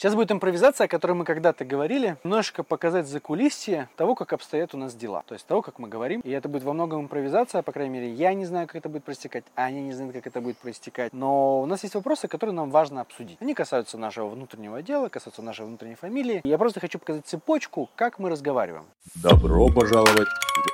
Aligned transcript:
Сейчас 0.00 0.14
будет 0.14 0.32
импровизация, 0.32 0.86
о 0.86 0.88
которой 0.88 1.12
мы 1.12 1.26
когда-то 1.26 1.66
говорили, 1.66 2.16
немножко 2.24 2.62
показать 2.62 3.06
за 3.06 3.20
кулисье 3.20 3.90
того, 3.96 4.14
как 4.14 4.32
обстоят 4.32 4.74
у 4.74 4.78
нас 4.78 4.94
дела, 4.94 5.24
то 5.26 5.34
есть 5.34 5.44
того, 5.44 5.60
как 5.60 5.78
мы 5.78 5.88
говорим. 5.88 6.22
И 6.22 6.30
это 6.30 6.48
будет 6.48 6.62
во 6.62 6.72
многом 6.72 7.02
импровизация, 7.02 7.60
по 7.60 7.70
крайней 7.70 7.92
мере, 7.92 8.10
я 8.10 8.32
не 8.32 8.46
знаю, 8.46 8.66
как 8.66 8.76
это 8.76 8.88
будет 8.88 9.04
проистекать, 9.04 9.44
а 9.56 9.64
они 9.64 9.82
не 9.82 9.92
знают, 9.92 10.14
как 10.14 10.26
это 10.26 10.40
будет 10.40 10.56
проистекать. 10.56 11.12
Но 11.12 11.60
у 11.60 11.66
нас 11.66 11.82
есть 11.82 11.94
вопросы, 11.94 12.28
которые 12.28 12.54
нам 12.54 12.70
важно 12.70 13.02
обсудить. 13.02 13.36
Они 13.42 13.52
касаются 13.52 13.98
нашего 13.98 14.30
внутреннего 14.30 14.80
дела, 14.80 15.10
касаются 15.10 15.42
нашей 15.42 15.66
внутренней 15.66 15.96
фамилии. 15.96 16.40
Я 16.44 16.56
просто 16.56 16.80
хочу 16.80 16.98
показать 16.98 17.26
цепочку, 17.26 17.90
как 17.94 18.18
мы 18.18 18.30
разговариваем. 18.30 18.86
Добро 19.16 19.68
пожаловать 19.68 20.28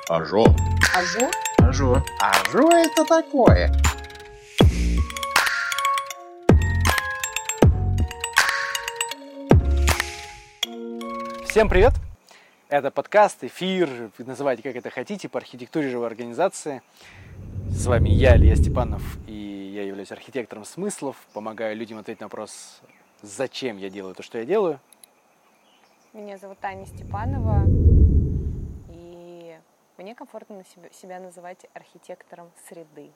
в 0.06 0.12
Ажо. 0.12 0.44
Ажо? 0.96 1.28
Ажо. 1.58 2.04
Ажо 2.20 2.68
это 2.68 3.04
такое? 3.04 3.72
Всем 11.56 11.70
привет! 11.70 11.94
Это 12.68 12.90
подкаст, 12.90 13.42
эфир, 13.42 14.10
называйте 14.18 14.62
как 14.62 14.76
это 14.76 14.90
хотите, 14.90 15.26
по 15.30 15.38
архитектуре 15.38 15.88
живой 15.88 16.06
организации. 16.06 16.82
С 17.70 17.86
вами 17.86 18.10
я, 18.10 18.36
Илья 18.36 18.56
Степанов, 18.56 19.02
и 19.26 19.72
я 19.74 19.84
являюсь 19.84 20.12
архитектором 20.12 20.66
смыслов, 20.66 21.16
помогаю 21.32 21.74
людям 21.74 21.96
ответить 21.96 22.20
на 22.20 22.26
вопрос, 22.26 22.82
зачем 23.22 23.78
я 23.78 23.88
делаю 23.88 24.14
то, 24.14 24.22
что 24.22 24.36
я 24.36 24.44
делаю. 24.44 24.80
Меня 26.12 26.36
зовут 26.36 26.58
Таня 26.58 26.84
Степанова, 26.84 27.62
и 28.90 29.58
мне 29.96 30.14
комфортно 30.14 30.62
себя 30.92 31.20
называть 31.20 31.64
архитектором 31.72 32.50
среды. 32.68 33.10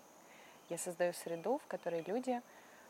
Я 0.70 0.78
создаю 0.78 1.12
среду, 1.12 1.60
в 1.62 1.66
которой 1.66 2.02
люди 2.06 2.40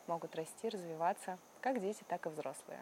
могут 0.06 0.36
расти, 0.36 0.68
развиваться, 0.68 1.38
как 1.60 1.80
дети, 1.80 2.04
так 2.06 2.24
и 2.26 2.28
взрослые. 2.28 2.78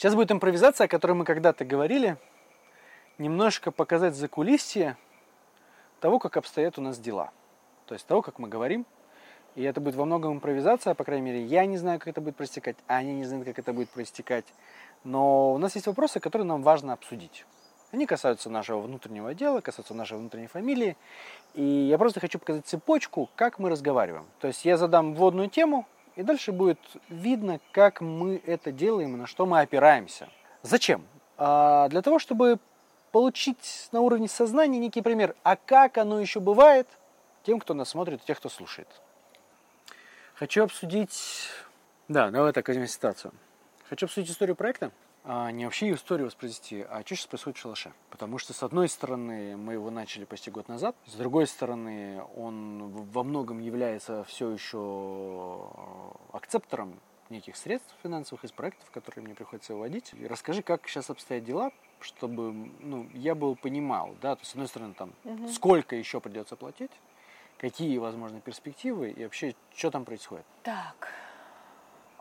Сейчас 0.00 0.14
будет 0.14 0.32
импровизация, 0.32 0.86
о 0.86 0.88
которой 0.88 1.12
мы 1.12 1.26
когда-то 1.26 1.66
говорили. 1.66 2.16
Немножко 3.18 3.70
показать 3.70 4.14
за 4.14 4.28
кулисье 4.28 4.96
того, 6.00 6.18
как 6.18 6.38
обстоят 6.38 6.78
у 6.78 6.80
нас 6.80 6.98
дела. 6.98 7.32
То 7.84 7.92
есть 7.92 8.06
того, 8.06 8.22
как 8.22 8.38
мы 8.38 8.48
говорим. 8.48 8.86
И 9.56 9.62
это 9.62 9.78
будет 9.78 9.96
во 9.96 10.06
многом 10.06 10.32
импровизация, 10.32 10.94
по 10.94 11.04
крайней 11.04 11.26
мере, 11.26 11.44
я 11.44 11.66
не 11.66 11.76
знаю, 11.76 11.98
как 11.98 12.08
это 12.08 12.22
будет 12.22 12.36
проистекать, 12.36 12.76
а 12.86 12.96
они 12.96 13.12
не 13.12 13.24
знают, 13.24 13.44
как 13.44 13.58
это 13.58 13.74
будет 13.74 13.90
проистекать. 13.90 14.46
Но 15.04 15.52
у 15.52 15.58
нас 15.58 15.74
есть 15.74 15.86
вопросы, 15.86 16.18
которые 16.18 16.46
нам 16.46 16.62
важно 16.62 16.94
обсудить. 16.94 17.44
Они 17.92 18.06
касаются 18.06 18.48
нашего 18.48 18.80
внутреннего 18.80 19.34
дела, 19.34 19.60
касаются 19.60 19.92
нашей 19.92 20.16
внутренней 20.16 20.46
фамилии. 20.46 20.96
И 21.52 21.62
я 21.62 21.98
просто 21.98 22.20
хочу 22.20 22.38
показать 22.38 22.64
цепочку, 22.64 23.28
как 23.36 23.58
мы 23.58 23.68
разговариваем. 23.68 24.24
То 24.40 24.46
есть 24.46 24.64
я 24.64 24.78
задам 24.78 25.12
вводную 25.14 25.50
тему, 25.50 25.86
и 26.20 26.22
дальше 26.22 26.52
будет 26.52 26.78
видно, 27.08 27.60
как 27.72 28.02
мы 28.02 28.42
это 28.44 28.70
делаем 28.72 29.16
на 29.16 29.26
что 29.26 29.46
мы 29.46 29.60
опираемся. 29.60 30.28
Зачем? 30.62 31.06
А 31.38 31.88
для 31.88 32.02
того, 32.02 32.18
чтобы 32.18 32.58
получить 33.10 33.88
на 33.90 34.00
уровне 34.02 34.28
сознания 34.28 34.78
некий 34.78 35.00
пример. 35.00 35.34
А 35.42 35.56
как 35.56 35.96
оно 35.96 36.20
еще 36.20 36.38
бывает 36.38 36.86
тем, 37.44 37.58
кто 37.58 37.72
нас 37.72 37.88
смотрит, 37.88 38.20
и 38.22 38.26
тех, 38.26 38.36
кто 38.36 38.50
слушает. 38.50 38.88
Хочу 40.34 40.62
обсудить... 40.62 41.48
Да, 42.08 42.30
давай 42.30 42.52
так 42.52 42.68
возьмем 42.68 42.86
ситуацию. 42.86 43.32
Хочу 43.88 44.04
обсудить 44.04 44.30
историю 44.30 44.56
проекта 44.56 44.92
не 45.24 45.64
вообще 45.64 45.92
историю 45.92 46.26
воспроизвести, 46.26 46.82
а 46.88 47.02
что 47.04 47.14
сейчас 47.14 47.26
происходит 47.26 47.58
в 47.58 47.60
шалаше. 47.60 47.92
Потому 48.10 48.38
что, 48.38 48.52
с 48.52 48.62
одной 48.62 48.88
стороны, 48.88 49.56
мы 49.56 49.74
его 49.74 49.90
начали 49.90 50.24
почти 50.24 50.50
год 50.50 50.68
назад, 50.68 50.96
с 51.06 51.14
другой 51.14 51.46
стороны, 51.46 52.22
он 52.36 52.88
во 52.88 53.22
многом 53.22 53.58
является 53.58 54.24
все 54.24 54.50
еще 54.50 55.68
акцептором 56.32 56.98
неких 57.30 57.56
средств 57.56 57.94
финансовых 58.02 58.44
из 58.44 58.52
проектов, 58.52 58.90
которые 58.90 59.24
мне 59.24 59.34
приходится 59.34 59.74
выводить. 59.74 60.12
И 60.14 60.26
расскажи, 60.26 60.62
как 60.62 60.86
сейчас 60.88 61.10
обстоят 61.10 61.44
дела, 61.44 61.70
чтобы 62.00 62.52
ну, 62.80 63.08
я 63.14 63.34
был 63.34 63.56
понимал, 63.56 64.16
да, 64.20 64.34
то 64.34 64.40
есть, 64.40 64.50
с 64.50 64.54
одной 64.54 64.68
стороны, 64.68 64.94
там, 64.94 65.12
угу. 65.24 65.48
сколько 65.48 65.96
еще 65.96 66.20
придется 66.20 66.56
платить, 66.56 66.90
какие 67.58 67.96
возможны 67.98 68.40
перспективы 68.40 69.10
и 69.10 69.22
вообще, 69.22 69.54
что 69.74 69.90
там 69.90 70.04
происходит. 70.04 70.44
Так, 70.62 71.08
а, 71.08 71.29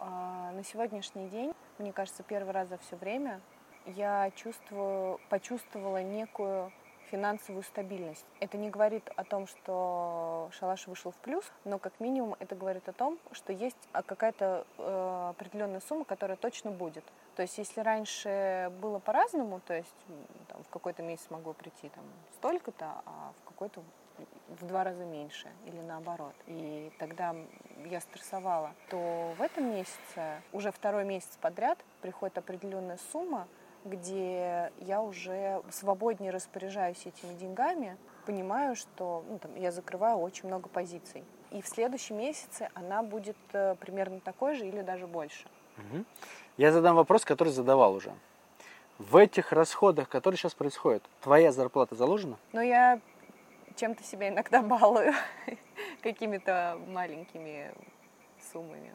на 0.06 0.64
сегодняшний 0.64 1.28
день, 1.28 1.54
мне 1.78 1.94
кажется, 1.94 2.24
первый 2.24 2.52
раз 2.52 2.70
за 2.70 2.78
все 2.78 2.96
время 2.96 3.42
я 3.86 4.32
чувствую, 4.36 5.20
почувствовала 5.30 6.02
некую 6.02 6.72
финансовую 7.10 7.64
стабильность. 7.64 8.26
Это 8.40 8.58
не 8.58 8.70
говорит 8.70 9.10
о 9.16 9.24
том, 9.24 9.48
что 9.48 10.50
шалаш 10.60 10.88
вышел 10.88 11.12
в 11.12 11.16
плюс, 11.16 11.44
но 11.66 11.80
как 11.80 12.00
минимум 12.00 12.36
это 12.40 12.56
говорит 12.56 12.88
о 12.88 12.94
том, 12.94 13.18
что 13.32 13.52
есть 13.52 13.78
какая-то 13.92 14.66
э, 14.78 15.28
определенная 15.32 15.82
сумма, 15.82 16.06
которая 16.06 16.38
точно 16.38 16.72
будет. 16.72 17.04
То 17.36 17.42
есть 17.42 17.58
если 17.58 17.82
раньше 17.82 18.72
было 18.82 19.00
по-разному, 19.00 19.60
то 19.66 19.74
есть 19.74 19.96
там, 20.48 20.64
в 20.64 20.70
какой-то 20.70 21.02
месяц 21.02 21.26
могло 21.30 21.54
прийти 21.54 21.90
там 21.90 22.04
столько-то, 22.36 23.02
а 23.06 23.34
в 23.42 23.48
какой-то 23.48 23.82
в 24.48 24.66
два 24.66 24.84
раза 24.84 25.06
меньше 25.06 25.50
или 25.66 25.80
наоборот. 25.82 26.34
И 26.48 26.92
тогда 27.00 27.36
я 27.86 28.02
стрессовала, 28.02 28.72
то 28.90 29.34
в 29.38 29.42
этом 29.42 29.72
месяце, 29.72 30.42
уже 30.52 30.72
второй 30.72 31.06
месяц 31.06 31.38
подряд, 31.42 31.78
приходит 32.02 32.38
определенная 32.38 33.00
сумма, 33.12 33.48
где 33.86 34.72
я 34.80 35.02
уже 35.02 35.62
свободнее 35.72 36.32
распоряжаюсь 36.32 37.06
этими 37.06 37.34
деньгами, 37.36 37.98
понимаю, 38.26 38.76
что 38.76 39.24
ну, 39.30 39.40
там, 39.40 39.56
я 39.56 39.72
закрываю 39.72 40.18
очень 40.18 40.48
много 40.48 40.70
позиций. 40.70 41.24
И 41.52 41.62
в 41.62 41.68
следующем 41.68 42.18
месяце 42.18 42.70
она 42.74 43.02
будет 43.02 43.38
э, 43.54 43.76
примерно 43.80 44.20
такой 44.20 44.56
же 44.56 44.68
или 44.68 44.82
даже 44.82 45.08
больше. 45.08 45.48
Угу. 45.78 46.06
Я 46.58 46.72
задам 46.72 46.96
вопрос, 46.96 47.26
который 47.26 47.50
задавал 47.50 47.96
уже. 47.96 48.14
В 49.00 49.16
этих 49.16 49.54
расходах, 49.54 50.10
которые 50.10 50.38
сейчас 50.38 50.54
происходят, 50.54 51.02
твоя 51.22 51.54
зарплата 51.54 51.96
заложена? 51.96 52.38
Ну, 52.52 52.60
я 52.60 53.00
чем-то 53.80 54.04
себя 54.04 54.30
иногда 54.30 54.62
балую, 54.64 55.14
какими-то 56.02 56.80
маленькими 56.88 57.72
суммами. 58.52 58.94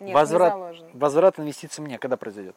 Нет, 0.00 0.14
возврат, 0.14 0.52
не 0.52 0.58
заложено. 0.58 0.90
Возврат 0.94 1.38
инвестиций 1.38 1.82
мне 1.82 1.98
когда 1.98 2.16
произойдет? 2.16 2.56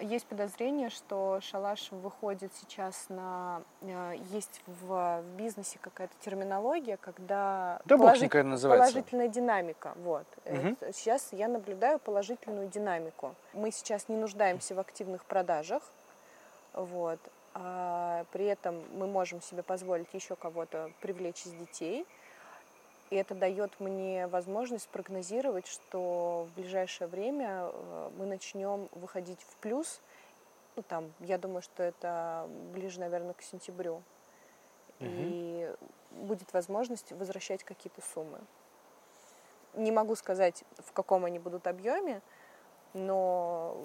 Есть 0.00 0.26
подозрение, 0.26 0.88
что 0.88 1.40
шалаш 1.42 1.92
выходит 1.92 2.52
сейчас 2.54 3.06
на... 3.10 3.62
Э, 3.82 4.14
есть 4.30 4.62
в, 4.66 5.20
в 5.20 5.36
бизнесе 5.36 5.78
какая-то 5.78 6.14
терминология, 6.20 6.96
когда 6.96 7.82
да 7.84 7.98
положит, 7.98 8.30
положительная 8.30 9.28
динамика. 9.28 9.92
Вот. 9.96 10.26
Угу. 10.46 10.92
Сейчас 10.94 11.28
я 11.32 11.48
наблюдаю 11.48 11.98
положительную 11.98 12.68
динамику. 12.68 13.34
Мы 13.52 13.70
сейчас 13.70 14.08
не 14.08 14.16
нуждаемся 14.16 14.74
в 14.74 14.80
активных 14.80 15.26
продажах. 15.26 15.82
Вот 16.72 17.20
а 17.54 18.24
при 18.32 18.46
этом 18.46 18.82
мы 18.96 19.06
можем 19.06 19.40
себе 19.40 19.62
позволить 19.62 20.12
еще 20.12 20.36
кого-то 20.36 20.90
привлечь 21.00 21.46
из 21.46 21.52
детей. 21.52 22.06
И 23.10 23.16
это 23.16 23.34
дает 23.34 23.80
мне 23.80 24.28
возможность 24.28 24.88
прогнозировать, 24.88 25.66
что 25.66 26.46
в 26.48 26.54
ближайшее 26.54 27.08
время 27.08 27.64
э, 27.64 28.10
мы 28.16 28.26
начнем 28.26 28.88
выходить 28.92 29.40
в 29.40 29.56
плюс. 29.56 30.00
Ну, 30.76 30.82
там, 30.82 31.12
я 31.18 31.36
думаю, 31.36 31.62
что 31.62 31.82
это 31.82 32.48
ближе, 32.72 33.00
наверное, 33.00 33.34
к 33.34 33.42
сентябрю. 33.42 33.96
Угу. 35.00 35.08
И 35.08 35.74
будет 36.12 36.52
возможность 36.52 37.10
возвращать 37.10 37.64
какие-то 37.64 38.00
суммы. 38.00 38.38
Не 39.74 39.90
могу 39.90 40.14
сказать, 40.14 40.62
в 40.78 40.92
каком 40.92 41.24
они 41.24 41.40
будут 41.40 41.66
объеме, 41.66 42.22
но 42.92 43.76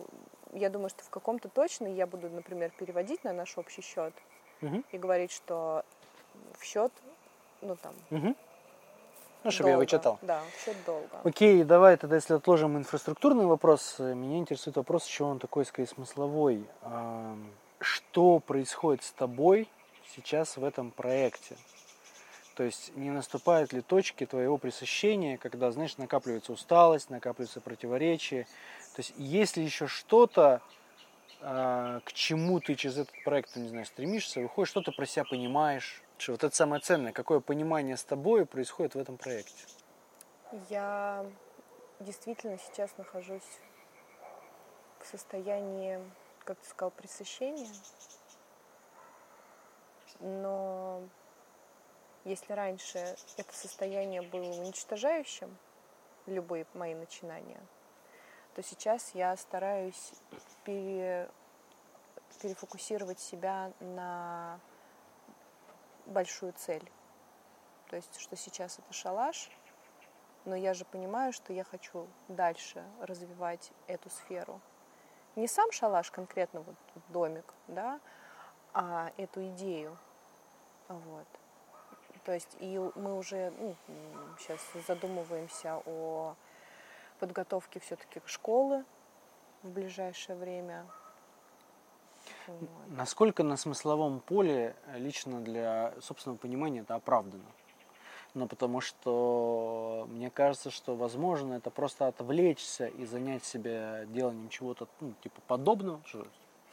я 0.54 0.70
думаю, 0.70 0.90
что 0.90 1.04
в 1.04 1.10
каком-то 1.10 1.50
точно 1.50 1.88
я 1.88 2.08
буду, 2.08 2.30
например, 2.30 2.72
переводить 2.78 3.24
на 3.24 3.34
наш 3.34 3.58
общий 3.58 3.82
счет 3.82 4.14
угу. 4.62 4.84
и 4.92 4.98
говорить, 4.98 5.32
что 5.32 5.84
в 6.58 6.64
счет, 6.64 6.92
ну 7.62 7.76
там. 7.76 7.94
Угу. 8.12 8.36
Ну, 9.44 9.52
чтобы 9.52 9.70
долго. 9.70 9.72
я 9.72 9.78
вычитал. 9.78 10.20
Да, 10.24 10.42
в 10.58 10.66
счет 10.66 10.76
долго. 10.88 11.08
Окей, 11.24 11.64
давай 11.64 11.98
тогда, 11.98 12.16
если 12.16 12.34
отложим 12.34 12.78
инфраструктурный 12.78 13.46
вопрос, 13.46 14.00
меня 14.00 14.40
интересует 14.40 14.76
вопрос, 14.76 15.06
еще 15.06 15.24
он 15.24 15.38
такой, 15.38 15.66
скорее, 15.66 15.88
смысловой. 15.88 16.66
Что 17.80 18.40
происходит 18.40 19.04
с 19.04 19.12
тобой 19.12 19.70
сейчас 20.16 20.58
в 20.58 20.64
этом 20.64 20.90
проекте? 20.90 21.58
То 22.56 22.64
есть 22.64 22.96
не 22.96 23.10
наступают 23.10 23.74
ли 23.74 23.82
точки 23.82 24.26
твоего 24.26 24.58
пресыщения, 24.58 25.38
когда, 25.38 25.72
знаешь, 25.72 25.98
накапливается 25.98 26.54
усталость, 26.54 27.10
накапливается 27.10 27.60
противоречие, 27.60 28.46
то 28.96 29.02
есть 29.02 29.14
есть 29.18 29.58
ли 29.58 29.64
еще 29.64 29.88
что-то, 29.88 30.62
а, 31.42 32.00
к 32.06 32.14
чему 32.14 32.62
ты 32.62 32.76
через 32.76 32.98
этот 32.98 33.14
проект, 33.26 33.56
не 33.58 33.68
знаю, 33.68 33.86
стремишься, 33.86 34.40
выходишь, 34.40 34.70
что-то 34.70 34.94
про 34.94 35.06
себя 35.06 35.26
понимаешь, 35.26 36.02
что 36.18 36.32
вот 36.32 36.46
это 36.46 36.56
самое 36.56 36.82
ценное, 36.82 37.12
какое 37.12 37.42
понимание 37.42 37.98
с 37.98 38.06
тобой 38.06 38.46
происходит 38.46 38.96
в 38.96 39.00
этом 39.00 39.18
проекте? 39.18 39.66
Я 40.70 41.26
действительно 42.00 42.58
сейчас 42.58 42.96
нахожусь 42.98 43.60
в 45.02 45.06
состоянии, 45.06 46.00
как 46.46 46.58
ты 46.60 46.70
сказал, 46.70 46.92
пресыщения. 46.92 47.68
Но 50.22 51.04
если 52.26 52.52
раньше 52.54 53.16
это 53.38 53.54
состояние 53.54 54.22
было 54.22 54.44
уничтожающим, 54.44 55.58
любые 56.26 56.66
мои 56.74 56.94
начинания– 56.94 57.62
то 58.56 58.64
сейчас 58.64 59.14
я 59.14 59.36
стараюсь 59.36 60.14
пере- 60.64 61.30
перефокусировать 62.42 63.20
себя 63.20 63.74
на 63.82 64.60
большую 66.06 66.54
цель. 66.54 66.90
То 67.90 67.98
есть, 67.98 68.18
что 68.18 68.38
сейчас 68.38 68.80
это 68.80 68.94
шалаш, 68.94 69.52
но 70.46 70.56
я 70.56 70.74
же 70.74 70.86
понимаю, 70.86 71.34
что 71.34 71.52
я 71.52 71.66
хочу 71.66 72.08
дальше 72.30 72.84
развивать 73.02 73.72
эту 73.88 74.10
сферу. 74.10 74.62
Не 75.36 75.48
сам 75.48 75.70
шалаш 75.74 76.10
конкретно, 76.10 76.62
вот 76.62 76.76
домик, 77.10 77.54
да, 77.68 78.00
а 78.74 79.12
эту 79.18 79.46
идею. 79.50 79.98
Вот. 80.88 81.28
То 82.26 82.34
есть 82.34 82.58
и 82.60 82.80
мы 82.96 83.18
уже 83.18 83.54
ну, 83.60 83.76
сейчас 84.40 84.60
задумываемся 84.88 85.82
о 85.86 86.36
подготовке 87.20 87.80
все-таки 87.80 88.22
школы 88.26 88.84
в 89.62 89.70
ближайшее 89.70 90.36
время. 90.36 90.86
Вот. 92.48 92.70
Насколько 92.88 93.44
на 93.44 93.58
смысловом 93.58 94.20
поле 94.20 94.76
э, 94.88 94.98
лично 94.98 95.40
для 95.42 95.94
собственного 96.02 96.38
понимания 96.38 96.80
это 96.80 96.96
оправдано? 96.96 97.46
Ну, 98.34 98.48
потому 98.48 98.82
что 98.82 100.08
мне 100.10 100.30
кажется, 100.30 100.70
что 100.70 100.96
возможно 100.96 101.54
это 101.54 101.70
просто 101.70 102.08
отвлечься 102.08 102.88
и 102.88 103.06
занять 103.06 103.46
себя 103.46 104.06
деланием 104.06 104.50
чего-то, 104.50 104.88
ну, 105.00 105.14
типа 105.24 105.40
подобного, 105.48 106.02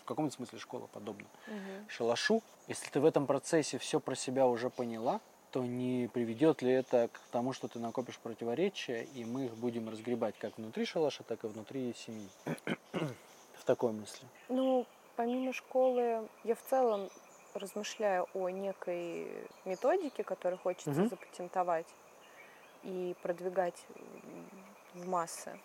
в 0.00 0.04
каком-то 0.04 0.34
смысле 0.34 0.58
школа 0.58 0.88
подобна 0.92 1.26
Мгм. 1.46 1.88
шалашу. 1.88 2.42
Если 2.66 2.90
ты 2.90 3.00
в 3.00 3.04
этом 3.04 3.26
процессе 3.26 3.78
все 3.78 4.00
про 4.00 4.16
себя 4.16 4.48
уже 4.48 4.70
поняла, 4.70 5.20
то 5.52 5.62
не 5.64 6.08
приведет 6.08 6.62
ли 6.62 6.72
это 6.72 7.08
к 7.12 7.20
тому, 7.30 7.52
что 7.52 7.68
ты 7.68 7.78
накопишь 7.78 8.18
противоречия, 8.18 9.04
и 9.14 9.24
мы 9.24 9.44
их 9.44 9.54
будем 9.54 9.88
разгребать 9.90 10.34
как 10.38 10.56
внутри 10.56 10.86
шалаша, 10.86 11.22
так 11.24 11.44
и 11.44 11.46
внутри 11.46 11.94
семьи. 11.94 12.28
В 13.54 13.64
такой 13.64 13.92
мысли. 13.92 14.26
Ну, 14.48 14.86
помимо 15.14 15.52
школы, 15.52 16.26
я 16.42 16.54
в 16.54 16.62
целом 16.62 17.10
размышляю 17.54 18.26
о 18.34 18.48
некой 18.48 19.28
методике, 19.66 20.24
которую 20.24 20.58
хочется 20.58 20.90
Мгм. 20.90 21.10
запатентовать 21.10 21.86
и 22.82 23.14
продвигать 23.22 23.84
в 24.94 25.06
массы. 25.06 25.56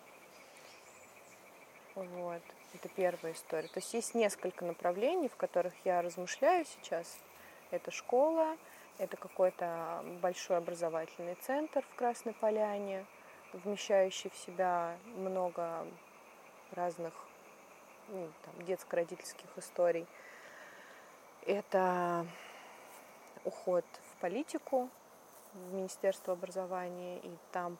Вот. 1.94 2.42
Это 2.74 2.88
первая 2.90 3.32
история. 3.32 3.68
То 3.68 3.80
есть 3.80 3.94
есть 3.94 4.14
несколько 4.14 4.64
направлений, 4.64 5.28
в 5.28 5.36
которых 5.36 5.72
я 5.84 6.02
размышляю 6.02 6.66
сейчас. 6.66 7.18
Это 7.70 7.90
школа, 7.90 8.56
это 8.98 9.16
какой-то 9.16 10.04
большой 10.20 10.56
образовательный 10.56 11.36
центр 11.36 11.84
в 11.90 11.94
Красной 11.94 12.34
Поляне, 12.34 13.06
вмещающий 13.52 14.30
в 14.30 14.36
себя 14.36 14.96
много 15.16 15.86
разных 16.72 17.14
ну, 18.08 18.28
там, 18.44 18.64
детско-родительских 18.66 19.46
историй. 19.56 20.06
Это 21.46 22.26
уход 23.44 23.84
в 24.12 24.20
политику, 24.20 24.90
в 25.54 25.72
Министерство 25.72 26.34
образования, 26.34 27.18
и 27.20 27.30
там 27.52 27.78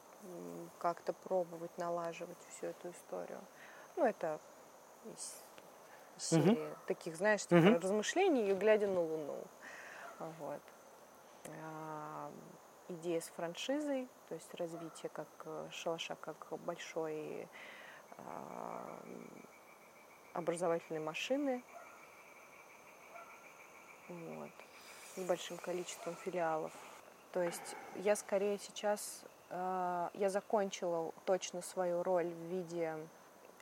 как-то 0.79 1.13
пробовать 1.13 1.77
налаживать 1.77 2.37
всю 2.49 2.67
эту 2.67 2.91
историю. 2.91 3.39
Ну, 3.95 4.05
это 4.05 4.39
из 5.05 5.43
из 6.17 6.23
серии 6.23 6.75
таких, 6.85 7.15
знаешь, 7.15 7.45
Мгм. 7.49 7.75
размышлений, 7.75 8.53
глядя 8.53 8.87
на 8.87 8.99
Луну. 8.99 9.37
Вот. 10.39 10.61
А, 11.47 12.31
Идея 12.91 13.21
с 13.21 13.29
франшизой, 13.29 14.07
то 14.29 14.33
есть 14.33 14.51
развитие 14.55 15.11
как 15.13 15.27
э, 15.45 15.67
шалаша, 15.71 16.15
как 16.15 16.47
большой 16.65 17.47
а, 18.17 18.99
образовательной 20.33 20.99
машины 20.99 21.63
вот, 24.07 24.49
с 25.15 25.19
большим 25.19 25.57
количеством 25.57 26.15
филиалов. 26.15 26.71
То 27.31 27.43
есть 27.43 27.75
я 27.97 28.15
скорее 28.15 28.57
сейчас, 28.57 29.23
э, 29.51 30.09
я 30.15 30.29
закончила 30.31 31.11
точно 31.25 31.61
свою 31.61 32.01
роль 32.01 32.27
в 32.27 32.43
виде 32.45 32.97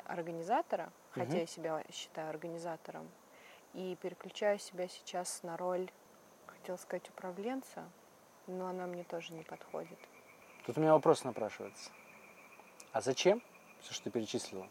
организатора, 0.06 0.90
хотя 1.12 1.32
Мгм. 1.32 1.40
я 1.40 1.48
себя 1.48 1.84
считаю 1.92 2.30
организатором, 2.30 3.10
и 3.74 3.98
переключаю 4.02 4.58
себя 4.58 4.88
сейчас 4.88 5.44
на 5.44 5.58
роль, 5.58 5.92
хотела 6.60 6.78
сказать, 6.78 7.10
управленца, 7.10 7.84
но 8.48 8.68
она 8.68 8.88
мне 8.88 9.04
тоже 9.04 9.34
не 9.34 9.44
подходит. 9.44 9.98
Тут 10.66 10.78
у 10.78 10.82
меня 10.82 10.94
вопрос 10.94 11.24
напрашивается. 11.24 11.92
А 12.92 13.02
зачем 13.02 13.42
все, 13.82 13.94
что 13.94 14.06
ты 14.06 14.10
перечислила? 14.12 14.68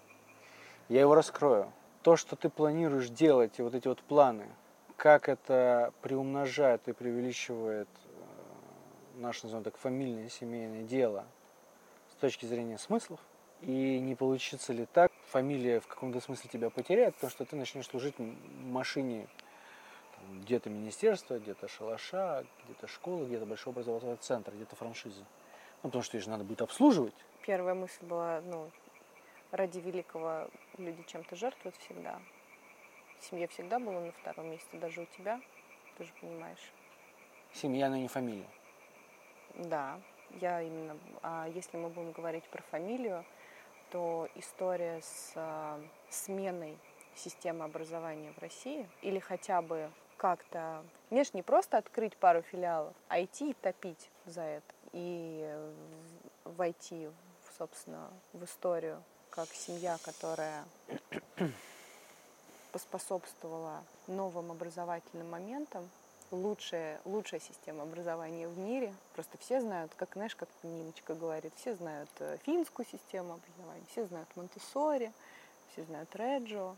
Я 0.89 1.01
его 1.01 1.15
раскрою. 1.15 1.73
То, 2.03 2.17
что 2.17 2.37
ты 2.37 2.49
планируешь 2.49 3.09
делать, 3.09 3.59
и 3.59 3.63
вот 3.63 3.75
эти 3.75 3.89
вот 3.89 4.01
планы, 4.03 4.49
как 4.97 5.29
это 5.29 5.93
приумножает 6.03 6.87
и 6.89 6.93
преувеличивает 6.93 7.89
э, 8.05 9.21
наше, 9.21 9.45
назовем 9.45 9.65
так, 9.65 9.77
фамильное 9.77 10.29
семейное 10.29 10.85
дело 10.85 11.27
с 12.13 12.15
точки 12.15 12.47
зрения 12.47 12.79
смыслов, 12.79 13.21
и 13.61 13.99
не 13.99 14.15
получится 14.15 14.73
ли 14.73 14.87
так, 14.87 15.11
фамилия 15.29 15.81
в 15.81 15.87
каком-то 15.87 16.21
смысле 16.21 16.49
тебя 16.53 16.71
потеряет, 16.71 17.15
потому 17.15 17.31
что 17.31 17.45
ты 17.45 17.57
начнешь 17.57 17.87
служить 17.87 18.15
машине 18.19 19.27
где-то 20.43 20.71
министерства, 20.71 21.39
где-то 21.39 21.69
шалаша, 21.69 22.45
где-то 22.65 22.87
школы, 22.87 23.27
где-то 23.27 23.47
большой 23.47 23.73
образовательный 23.73 24.17
центр, 24.17 24.53
где-то 24.53 24.77
франшизы. 24.77 25.25
Ну, 25.83 25.91
потому 25.91 26.03
что 26.03 26.17
ее 26.17 26.23
же 26.23 26.31
надо 26.31 26.45
будет 26.45 26.63
обслуживать. 26.63 27.15
Первая 27.43 27.75
мысль 27.75 28.05
была, 28.05 28.41
ну, 28.43 28.71
ради 29.51 29.79
великого 29.79 30.49
люди 30.79 31.03
чем-то 31.07 31.37
жертвуют 31.37 31.77
всегда. 31.77 32.21
Семья 33.21 33.49
всегда 33.49 33.79
была 33.79 34.01
на 34.01 34.13
втором 34.13 34.51
месте, 34.51 34.77
даже 34.79 35.03
у 35.03 35.07
тебя, 35.07 35.41
ты 35.97 36.05
же 36.05 36.13
понимаешь. 36.21 36.73
Семья, 37.53 37.89
но 37.89 37.97
не 37.97 38.09
фамилия. 38.09 38.49
Да, 39.55 39.99
я 40.41 40.61
именно. 40.61 40.99
А 41.23 41.49
если 41.49 41.77
мы 41.77 41.89
будем 41.89 42.13
говорить 42.13 42.45
про 42.45 42.63
фамилию, 42.65 43.25
то 43.91 44.29
история 44.35 45.01
с 45.01 45.33
а, 45.37 45.81
сменой 46.11 46.77
системы 47.15 47.65
образования 47.65 48.33
в 48.37 48.39
России 48.41 48.89
или 49.01 49.19
хотя 49.19 49.63
бы 49.63 49.91
как-то, 50.17 50.85
знаешь, 51.11 51.35
не 51.35 51.43
просто 51.43 51.79
открыть 51.79 52.17
пару 52.17 52.43
филиалов, 52.43 52.95
а 53.09 53.23
идти 53.23 53.51
и 53.51 53.55
топить 53.55 54.11
за 54.25 54.43
это 54.43 54.75
и 54.93 55.43
э, 55.45 55.73
войти, 56.45 57.09
собственно, 57.59 58.11
в 58.33 58.45
историю 58.45 59.03
как 59.31 59.49
семья, 59.49 59.99
которая 60.03 60.65
поспособствовала 62.73 63.85
новым 64.07 64.53
образовательным 64.53 65.31
моментам, 65.31 65.89
лучшая, 66.31 67.01
лучшая 67.05 67.41
система 67.41 67.83
образования 67.83 68.49
в 68.49 68.59
мире. 68.59 68.95
Просто 69.15 69.37
все 69.39 69.61
знают, 69.61 69.93
как, 69.97 70.15
знаешь, 70.15 70.35
как 70.35 70.49
Ниночка 70.63 71.15
говорит, 71.15 71.53
все 71.57 71.75
знают 71.75 72.09
э, 72.21 72.39
финскую 72.45 72.87
систему 72.87 73.35
образования, 73.35 73.85
все 73.91 74.07
знают 74.07 74.29
Монтессори, 74.37 75.13
все 75.73 75.85
знают 75.85 76.15
Реджио. 76.17 76.77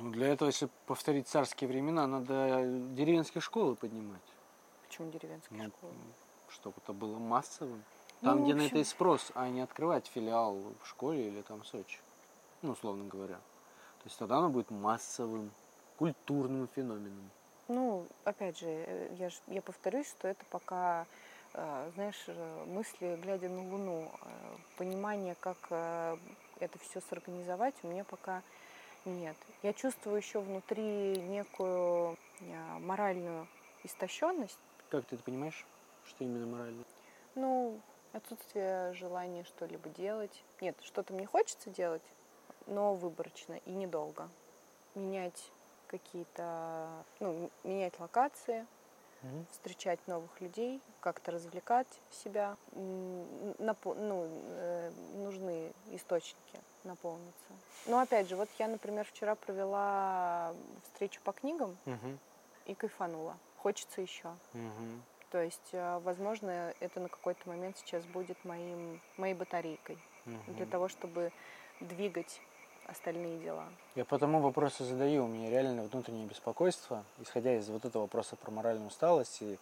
Ну, 0.00 0.10
для 0.10 0.28
этого, 0.28 0.48
если 0.48 0.68
повторить 0.86 1.28
царские 1.28 1.68
времена, 1.68 2.06
надо 2.06 2.64
деревенские 2.94 3.40
школы 3.40 3.74
поднимать. 3.74 4.20
Почему 4.86 5.10
деревенские 5.10 5.62
Ну, 5.62 5.68
школы? 5.70 5.92
чтобы 6.50 6.76
это 6.82 6.92
было 6.92 7.18
массовым. 7.18 7.82
Ну, 8.20 8.30
Там, 8.30 8.38
в 8.40 8.44
где 8.44 8.54
на 8.54 8.62
общем- 8.64 8.76
это 8.76 8.78
и 8.80 8.84
спрос, 8.84 9.30
а 9.34 9.48
не 9.48 9.60
открывать 9.60 10.06
филиал 10.06 10.56
в 10.82 10.86
школе 10.86 11.28
или 11.28 11.42
там 11.42 11.62
в 11.62 11.66
Сочи. 11.66 11.98
Ну, 12.62 12.72
условно 12.72 13.04
говоря. 13.04 13.36
То 13.36 14.04
есть 14.04 14.18
тогда 14.18 14.38
оно 14.38 14.48
будет 14.48 14.70
массовым, 14.70 15.50
культурным 15.98 16.68
феноменом. 16.68 17.30
Ну, 17.68 18.06
опять 18.24 18.58
же, 18.58 18.66
э, 18.66 19.14
я, 19.18 19.30
ж- 19.30 19.40
я 19.48 19.60
повторюсь, 19.62 20.08
что 20.08 20.26
это 20.28 20.44
пока, 20.50 21.06
э, 21.54 21.90
знаешь, 21.94 22.24
э, 22.28 22.64
мысли, 22.66 23.18
глядя 23.22 23.48
на 23.48 23.62
Луну, 23.70 24.10
понимание, 24.76 25.34
как 25.40 25.58
это 26.60 26.78
все 26.80 27.00
сорганизовать, 27.08 27.74
у 27.82 27.88
меня 27.88 28.04
пока 28.04 28.42
нет. 29.08 29.36
Я 29.62 29.72
чувствую 29.72 30.16
еще 30.16 30.40
внутри 30.40 31.16
некую 31.18 32.16
э, 32.40 32.78
моральную 32.78 33.46
истощенность, 33.84 34.58
Как 34.90 35.04
ты 35.06 35.16
это 35.16 35.24
понимаешь? 35.24 35.66
Что 36.06 36.24
именно 36.24 36.46
морально? 36.46 36.84
ну, 37.34 37.80
отсутствие 38.12 38.92
желания 38.94 39.44
что-либо 39.44 39.88
делать. 39.90 40.42
Нет, 40.60 40.76
что-то 40.82 41.12
мне 41.12 41.26
хочется 41.26 41.70
делать, 41.70 42.02
но 42.66 42.94
выборочно 42.94 43.54
и 43.64 43.70
недолго. 43.70 44.28
Менять 44.94 45.50
какие-то, 45.86 46.88
ну, 47.20 47.50
менять 47.64 47.98
локации, 48.00 48.66
Мгм. 49.22 49.46
встречать 49.50 49.98
новых 50.06 50.40
людей, 50.40 50.80
как-то 51.00 51.32
развлекать 51.32 51.88
себя. 52.10 52.56
Напо- 52.72 53.94
ну, 53.94 54.28
э, 54.44 54.90
нужны 55.14 55.72
источники 55.90 56.60
наполниться. 56.84 57.48
Но 57.86 57.98
опять 58.00 58.28
же, 58.28 58.36
вот 58.36 58.48
я, 58.58 58.68
например, 58.68 59.04
вчера 59.04 59.34
провела 59.34 60.54
встречу 60.84 61.20
по 61.22 61.32
книгам 61.32 61.76
Мгм. 61.84 62.18
и 62.66 62.74
кайфанула. 62.74 63.36
Хочется 63.56 64.00
еще. 64.00 64.28
Мгм. 64.52 65.02
То 65.30 65.42
есть, 65.42 65.70
э, 65.72 65.98
возможно, 66.04 66.72
это 66.80 67.00
на 67.00 67.08
какой-то 67.08 67.48
момент 67.48 67.76
сейчас 67.78 68.04
будет 68.06 68.42
моим, 68.44 69.00
моей 69.16 69.34
батарейкой. 69.34 69.98
для 70.46 70.64
Мгм. 70.64 70.70
того, 70.70 70.88
чтобы 70.88 71.32
двигать 71.80 72.42
остальные 72.88 73.38
дела. 73.38 73.66
Я 73.94 74.04
потому 74.04 74.40
вопросы 74.40 74.82
задаю. 74.84 75.24
У 75.24 75.28
меня 75.28 75.50
реально 75.50 75.82
внутреннее 75.84 76.26
беспокойство, 76.26 77.04
исходя 77.20 77.54
из 77.56 77.68
вот 77.68 77.84
этого 77.84 78.02
вопроса 78.02 78.36
про 78.36 78.50
моральную 78.50 78.88
усталость 78.88 79.42
и 79.42 79.58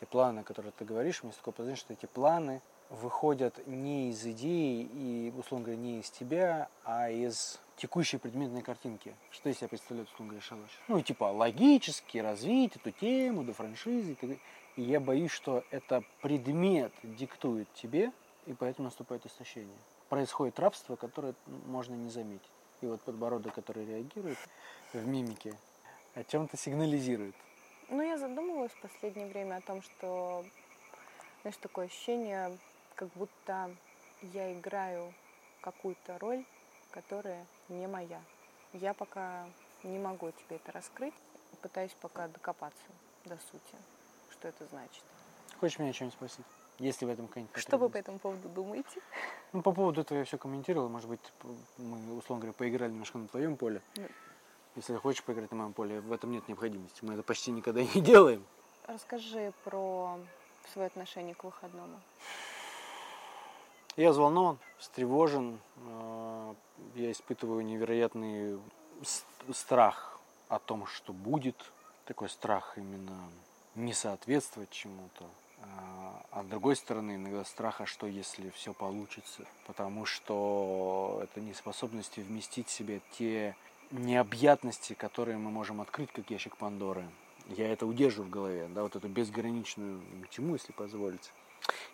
те 0.00 0.06
планы, 0.06 0.44
которые 0.44 0.72
ты 0.72 0.84
говоришь, 0.84 1.22
у 1.22 1.26
меня 1.26 1.36
такое 1.36 1.52
подозрение, 1.52 1.78
что 1.78 1.92
эти 1.92 2.06
планы 2.06 2.62
выходят 2.88 3.66
не 3.66 4.10
из 4.10 4.24
идеи 4.24 4.88
и, 4.92 5.34
условно 5.36 5.66
говоря, 5.66 5.80
не 5.80 6.00
из 6.00 6.10
тебя, 6.10 6.68
а 6.84 7.10
из 7.10 7.60
текущей 7.76 8.16
предметной 8.16 8.62
картинки. 8.62 9.14
Что 9.30 9.48
из 9.50 9.58
себя 9.58 9.68
представляет, 9.68 10.08
условно 10.08 10.34
говоря, 10.34 10.46
шалаш? 10.46 10.70
Ну, 10.86 11.00
типа, 11.00 11.24
логически 11.24 12.18
развить 12.18 12.76
эту 12.76 12.92
тему 12.92 13.44
до 13.44 13.52
франшизы. 13.52 14.16
И 14.76 14.82
я 14.82 15.00
боюсь, 15.00 15.32
что 15.32 15.64
это 15.70 16.04
предмет 16.22 16.92
диктует 17.02 17.66
тебе, 17.74 18.12
и 18.46 18.52
поэтому 18.52 18.86
наступает 18.86 19.26
истощение. 19.26 19.76
Происходит 20.08 20.58
рабство, 20.60 20.96
которое 20.96 21.34
можно 21.66 21.94
не 21.94 22.08
заметить. 22.08 22.48
И 22.80 22.86
вот 22.86 23.00
подбородок, 23.02 23.54
который 23.54 23.84
реагирует 23.84 24.38
в 24.92 25.06
мимике, 25.06 25.54
о 26.14 26.24
чем-то 26.24 26.56
сигнализирует. 26.56 27.34
Ну, 27.88 28.02
я 28.02 28.18
задумывалась 28.18 28.72
в 28.72 28.80
последнее 28.80 29.26
время 29.28 29.56
о 29.56 29.60
том, 29.60 29.82
что, 29.82 30.44
знаешь, 31.42 31.56
такое 31.56 31.86
ощущение, 31.86 32.56
как 32.94 33.08
будто 33.14 33.74
я 34.22 34.52
играю 34.52 35.12
какую-то 35.60 36.18
роль, 36.18 36.44
которая 36.90 37.46
не 37.68 37.86
моя. 37.86 38.20
Я 38.72 38.94
пока 38.94 39.46
не 39.82 39.98
могу 39.98 40.30
тебе 40.32 40.56
это 40.56 40.72
раскрыть, 40.72 41.14
пытаюсь 41.62 41.94
пока 42.00 42.28
докопаться 42.28 42.84
до 43.24 43.36
сути, 43.36 43.76
что 44.30 44.48
это 44.48 44.64
значит. 44.66 45.02
Хочешь 45.58 45.78
меня 45.78 45.92
что-нибудь 45.92 46.14
спросить? 46.14 46.44
Есть 46.78 47.00
ли 47.00 47.06
в 47.06 47.10
этом 47.10 47.26
какая-нибудь 47.26 47.56
Что 47.56 47.78
вы 47.78 47.88
по 47.88 47.96
этому 47.96 48.18
поводу 48.18 48.48
думаете? 48.48 49.00
Ну, 49.52 49.62
по 49.62 49.72
поводу 49.72 50.00
этого 50.02 50.18
я 50.18 50.24
все 50.24 50.36
комментировал. 50.38 50.88
Может 50.88 51.08
быть, 51.08 51.20
п- 51.38 51.48
мы, 51.78 52.16
условно 52.18 52.42
говоря, 52.42 52.52
поиграли 52.52 52.90
немножко 52.92 53.18
на 53.18 53.28
твоем 53.28 53.56
поле. 53.56 53.80
Ну. 53.96 54.06
Если 54.76 54.94
хочешь 54.96 55.22
поиграть 55.24 55.50
на 55.50 55.56
моем 55.56 55.72
поле, 55.72 56.00
в 56.00 56.12
этом 56.12 56.30
нет 56.30 56.46
необходимости. 56.48 57.04
Мы 57.04 57.14
это 57.14 57.22
почти 57.22 57.50
никогда 57.50 57.82
не 57.82 58.00
делаем. 58.00 58.44
Расскажи 58.86 59.52
про 59.64 60.18
свое 60.72 60.86
отношение 60.86 61.34
к 61.34 61.44
выходному. 61.44 62.00
Я 63.96 64.10
взволнован, 64.10 64.58
встревожен. 64.78 65.58
э, 65.76 66.54
Я 66.94 67.10
испытываю 67.10 67.64
невероятный 67.64 68.60
страх 69.52 70.20
о 70.48 70.58
том, 70.58 70.86
что 70.86 71.12
будет. 71.12 71.56
Такой 72.04 72.28
страх 72.28 72.76
именно 72.78 73.18
не 73.74 73.92
соответствовать 73.92 74.70
чему-то. 74.70 75.24
А 75.62 75.98
а 76.38 76.42
с 76.44 76.46
другой 76.46 76.76
стороны, 76.76 77.16
иногда 77.16 77.44
страх, 77.44 77.80
а 77.80 77.86
что 77.86 78.06
если 78.06 78.50
все 78.50 78.72
получится? 78.72 79.44
Потому 79.66 80.04
что 80.04 81.20
это 81.22 81.40
неспособность 81.40 82.16
вместить 82.16 82.68
в 82.68 82.70
себе 82.70 83.00
те 83.12 83.56
необъятности, 83.90 84.92
которые 84.92 85.38
мы 85.38 85.50
можем 85.50 85.80
открыть, 85.80 86.12
как 86.12 86.30
ящик 86.30 86.56
Пандоры. 86.56 87.04
Я 87.48 87.72
это 87.72 87.86
удерживаю 87.86 88.28
в 88.28 88.30
голове, 88.30 88.68
да, 88.72 88.82
вот 88.82 88.94
эту 88.94 89.08
безграничную 89.08 90.00
тьму, 90.30 90.54
если 90.54 90.70
позволите. 90.72 91.30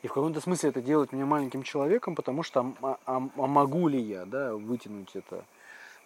И 0.02 0.08
в 0.08 0.12
каком-то 0.12 0.42
смысле 0.42 0.70
это 0.70 0.82
делает 0.82 1.12
меня 1.12 1.24
маленьким 1.24 1.62
человеком, 1.62 2.14
потому 2.14 2.42
что 2.42 2.74
а, 2.82 2.98
а- 3.06 3.16
а 3.36 3.46
могу 3.46 3.88
ли 3.88 3.98
я 3.98 4.26
да, 4.26 4.54
вытянуть 4.54 5.14
это, 5.14 5.44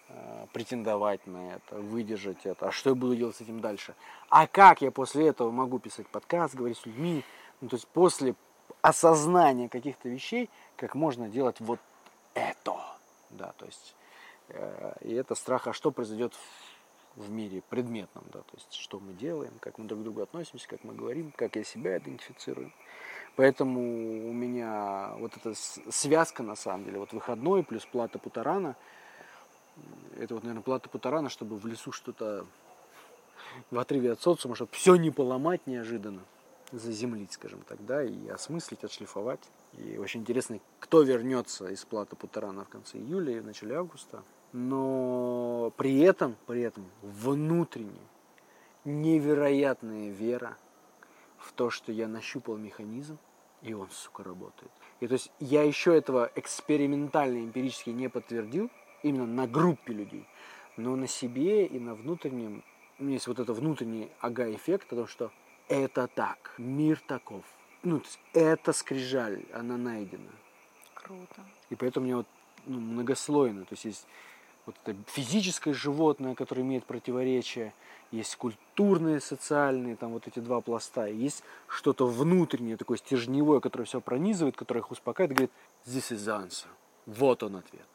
э, 0.07 0.45
претендовать 0.53 1.27
на 1.27 1.55
это, 1.55 1.75
выдержать 1.75 2.45
это, 2.45 2.69
а 2.69 2.71
что 2.71 2.91
я 2.91 2.95
буду 2.95 3.15
делать 3.15 3.35
с 3.35 3.41
этим 3.41 3.59
дальше? 3.59 3.95
А 4.29 4.47
как 4.47 4.81
я 4.81 4.91
после 4.91 5.27
этого 5.27 5.51
могу 5.51 5.79
писать 5.79 6.07
подкаст, 6.07 6.55
говорить 6.55 6.77
с 6.77 6.85
людьми? 6.85 7.25
Ну, 7.61 7.69
то 7.69 7.75
есть 7.75 7.87
после 7.87 8.35
осознания 8.81 9.69
каких-то 9.69 10.09
вещей, 10.09 10.49
как 10.77 10.95
можно 10.95 11.27
делать 11.27 11.59
вот 11.59 11.79
это. 12.33 12.75
Да, 13.29 13.53
то 13.57 13.65
есть, 13.65 13.95
э, 14.49 14.93
и 15.01 15.13
это 15.13 15.35
страх, 15.35 15.67
а 15.67 15.73
что 15.73 15.91
произойдет 15.91 16.33
в, 16.33 17.25
в 17.25 17.29
мире 17.29 17.61
предметном, 17.69 18.23
да, 18.31 18.39
то 18.39 18.53
есть, 18.53 18.73
что 18.73 18.99
мы 18.99 19.13
делаем, 19.13 19.53
как 19.59 19.77
мы 19.77 19.85
друг 19.85 20.01
к 20.01 20.03
другу 20.03 20.21
относимся, 20.21 20.67
как 20.67 20.83
мы 20.83 20.93
говорим, 20.93 21.31
как 21.35 21.55
я 21.55 21.63
себя 21.63 21.97
идентифицирую. 21.97 22.71
Поэтому 23.35 23.79
у 24.29 24.33
меня 24.33 25.13
вот 25.17 25.37
эта 25.37 25.53
связка, 25.55 26.43
на 26.43 26.55
самом 26.55 26.85
деле, 26.85 26.99
вот 26.99 27.13
выходной 27.13 27.63
плюс 27.63 27.85
плата 27.85 28.17
Путарана, 28.19 28.75
это 30.17 30.33
вот, 30.33 30.43
наверное, 30.43 30.63
плата 30.63 30.89
Путарана, 30.89 31.29
чтобы 31.29 31.57
в 31.57 31.65
лесу 31.65 31.91
что-то 31.91 32.45
в 33.71 33.79
отрыве 33.79 34.13
от 34.13 34.21
социума, 34.21 34.55
чтобы 34.55 34.71
все 34.73 34.95
не 34.95 35.11
поломать 35.11 35.65
неожиданно, 35.67 36.21
заземлить, 36.71 37.31
скажем 37.31 37.61
так, 37.67 37.85
да, 37.85 38.03
и 38.03 38.27
осмыслить, 38.27 38.83
отшлифовать. 38.83 39.41
И 39.73 39.97
очень 39.97 40.21
интересно, 40.21 40.59
кто 40.79 41.01
вернется 41.01 41.67
из 41.67 41.83
плата 41.85 42.15
Путарана 42.15 42.65
в 42.65 42.69
конце 42.69 42.97
июля 42.97 43.37
и 43.37 43.39
в 43.39 43.45
начале 43.45 43.75
августа. 43.75 44.23
Но 44.51 45.73
при 45.77 45.99
этом, 45.99 46.35
при 46.47 46.61
этом 46.61 46.85
внутренне 47.01 48.01
невероятная 48.85 50.11
вера 50.11 50.57
в 51.37 51.53
то, 51.53 51.69
что 51.69 51.91
я 51.91 52.07
нащупал 52.07 52.57
механизм, 52.57 53.17
и 53.61 53.73
он, 53.73 53.89
сука, 53.91 54.23
работает. 54.23 54.71
И 54.99 55.07
то 55.07 55.13
есть 55.13 55.31
я 55.39 55.63
еще 55.63 55.95
этого 55.95 56.31
экспериментально, 56.35 57.39
эмпирически 57.39 57.89
не 57.91 58.09
подтвердил, 58.09 58.69
именно 59.03 59.25
на 59.25 59.47
группе 59.47 59.93
людей, 59.93 60.27
но 60.77 60.95
на 60.95 61.07
себе 61.07 61.65
и 61.65 61.79
на 61.79 61.95
внутреннем, 61.95 62.63
у 62.97 63.03
меня 63.03 63.13
есть 63.13 63.27
вот 63.27 63.39
это 63.39 63.53
внутренний 63.53 64.09
ага-эффект 64.19 64.91
о 64.93 64.95
том, 64.95 65.07
что 65.07 65.31
это 65.69 66.07
так, 66.07 66.53
мир 66.57 67.01
таков. 67.07 67.45
Ну, 67.83 67.99
то 67.99 68.05
есть 68.05 68.19
это 68.33 68.73
скрижаль, 68.73 69.45
она 69.53 69.77
найдена. 69.77 70.31
Круто. 70.93 71.45
И 71.69 71.75
поэтому 71.75 72.03
у 72.03 72.07
меня 72.07 72.17
вот 72.17 72.27
ну, 72.65 72.79
многослойно. 72.79 73.61
То 73.61 73.73
есть 73.73 73.85
есть 73.85 74.07
вот 74.65 74.75
это 74.83 74.97
физическое 75.07 75.73
животное, 75.73 76.35
которое 76.35 76.63
имеет 76.63 76.85
противоречия, 76.85 77.73
есть 78.11 78.35
культурные, 78.35 79.19
социальные, 79.19 79.95
там 79.95 80.11
вот 80.11 80.27
эти 80.27 80.39
два 80.39 80.61
пласта, 80.61 81.07
и 81.07 81.15
есть 81.15 81.43
что-то 81.67 82.07
внутреннее, 82.07 82.75
такое 82.75 82.97
стержневое, 82.97 83.59
которое 83.59 83.85
все 83.85 84.01
пронизывает, 84.01 84.55
которое 84.55 84.81
их 84.81 84.91
успокаивает, 84.91 85.37
говорит, 85.37 85.51
this 85.85 86.11
is 86.11 86.27
answer. 86.27 86.67
Вот 87.05 87.43
он 87.43 87.55
ответ. 87.57 87.87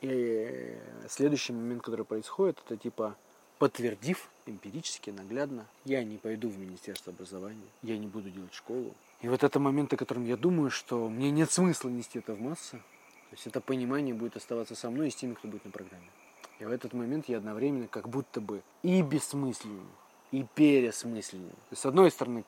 И 0.00 0.78
следующий 1.08 1.52
момент, 1.52 1.82
который 1.82 2.04
происходит, 2.04 2.60
это 2.64 2.76
типа 2.76 3.16
подтвердив 3.58 4.28
эмпирически, 4.46 5.10
наглядно, 5.10 5.66
я 5.84 6.04
не 6.04 6.16
пойду 6.16 6.48
в 6.48 6.58
Министерство 6.58 7.12
образования, 7.12 7.68
я 7.82 7.96
не 7.96 8.06
буду 8.06 8.30
делать 8.30 8.52
школу. 8.54 8.94
И 9.22 9.28
вот 9.28 9.42
это 9.42 9.58
момент, 9.58 9.92
о 9.92 9.96
котором 9.96 10.26
я 10.26 10.36
думаю, 10.36 10.70
что 10.70 11.08
мне 11.08 11.30
нет 11.30 11.50
смысла 11.50 11.88
нести 11.88 12.18
это 12.18 12.34
в 12.34 12.40
массы. 12.40 12.76
То 13.30 13.36
есть 13.36 13.46
это 13.46 13.60
понимание 13.60 14.14
будет 14.14 14.36
оставаться 14.36 14.74
со 14.74 14.90
мной 14.90 15.08
и 15.08 15.10
с 15.10 15.16
теми, 15.16 15.34
кто 15.34 15.48
будет 15.48 15.64
на 15.64 15.70
программе. 15.70 16.06
И 16.60 16.64
в 16.64 16.70
этот 16.70 16.92
момент 16.92 17.28
я 17.28 17.38
одновременно 17.38 17.88
как 17.88 18.08
будто 18.08 18.40
бы 18.40 18.62
и 18.82 19.02
бессмысленен, 19.02 19.86
и 20.30 20.44
пересмысленен. 20.54 21.48
То 21.48 21.70
есть, 21.70 21.82
с 21.82 21.86
одной 21.86 22.10
стороны, 22.10 22.44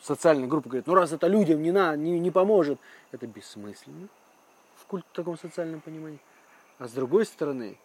социальная 0.00 0.46
группа 0.46 0.68
говорит, 0.68 0.86
ну 0.86 0.94
раз 0.94 1.12
это 1.12 1.26
людям 1.26 1.62
не, 1.62 1.72
на, 1.72 1.96
не, 1.96 2.18
не 2.18 2.30
поможет, 2.30 2.78
это 3.12 3.26
бессмысленно 3.26 4.08
в 4.76 4.86
культ 4.86 5.04
таком 5.12 5.38
социальном 5.38 5.80
понимании. 5.80 6.20
А 6.78 6.88
с 6.88 6.92
другой 6.92 7.26
стороны, 7.26 7.76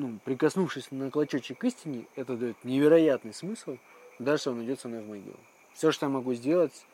ну, 0.00 0.18
прикоснувшись 0.24 0.90
на 0.90 1.10
клочочек 1.10 1.58
к 1.58 1.64
истине, 1.64 2.06
это 2.16 2.36
дает 2.36 2.64
невероятный 2.64 3.34
смысл. 3.34 3.76
Дальше 4.18 4.50
он 4.50 4.64
идет 4.64 4.80
со 4.80 4.88
мной 4.88 5.02
в 5.02 5.08
могилу. 5.08 5.36
Все, 5.74 5.92
что 5.92 6.06
я 6.06 6.10
могу 6.10 6.34
сделать, 6.34 6.86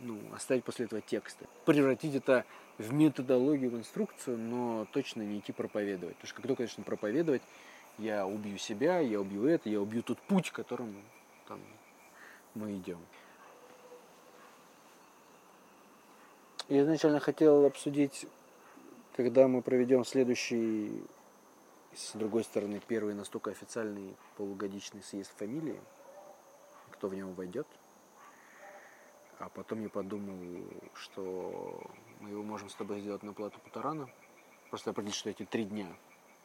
ну, 0.00 0.18
оставить 0.34 0.64
после 0.64 0.86
этого 0.86 1.00
текста. 1.00 1.46
Превратить 1.64 2.14
это 2.14 2.44
в 2.78 2.92
методологию, 2.92 3.70
в 3.70 3.76
инструкцию, 3.76 4.36
но 4.36 4.86
точно 4.92 5.22
не 5.22 5.38
идти 5.38 5.52
проповедовать. 5.52 6.16
Потому 6.16 6.28
что 6.28 6.36
как 6.36 6.46
только 6.46 6.62
я 6.64 6.66
начну 6.66 6.84
проповедовать, 6.84 7.42
я 7.98 8.26
убью 8.26 8.58
себя, 8.58 8.98
я 8.98 9.20
убью 9.20 9.46
это, 9.46 9.68
я 9.68 9.80
убью 9.80 10.02
тот 10.02 10.18
путь, 10.18 10.50
которым 10.50 10.94
там, 11.46 11.60
мы 12.54 12.76
идем. 12.76 12.98
Я 16.68 16.82
изначально 16.82 17.20
хотел 17.20 17.64
обсудить, 17.66 18.26
когда 19.16 19.46
мы 19.46 19.62
проведем 19.62 20.04
следующий, 20.04 20.90
с 21.96 22.12
другой 22.14 22.44
стороны, 22.44 22.80
первый 22.86 23.14
настолько 23.14 23.50
официальный 23.50 24.16
полугодичный 24.36 25.02
съезд 25.02 25.32
фамилии, 25.36 25.80
кто 26.90 27.08
в 27.08 27.14
него 27.14 27.32
войдет. 27.32 27.66
А 29.38 29.48
потом 29.48 29.82
я 29.82 29.88
подумал, 29.88 30.64
что 30.94 31.90
мы 32.20 32.30
его 32.30 32.42
можем 32.42 32.68
с 32.68 32.74
тобой 32.74 33.00
сделать 33.00 33.22
на 33.22 33.32
плату 33.32 33.58
Путарана. 33.60 34.08
Просто 34.70 34.90
определить, 34.90 35.14
что 35.14 35.30
эти 35.30 35.44
три 35.44 35.64
дня 35.64 35.88